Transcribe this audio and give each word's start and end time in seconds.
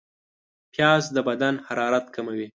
پیاز 0.73 1.03
د 1.15 1.17
بدن 1.27 1.55
حرارت 1.67 2.05
کموي 2.15 2.47